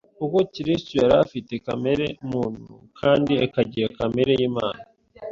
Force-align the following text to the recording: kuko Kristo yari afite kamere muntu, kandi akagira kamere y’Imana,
kuko 0.17 0.37
Kristo 0.53 0.91
yari 1.03 1.15
afite 1.25 1.53
kamere 1.65 2.05
muntu, 2.31 2.73
kandi 2.99 3.33
akagira 3.45 3.87
kamere 3.97 4.31
y’Imana, 4.39 4.81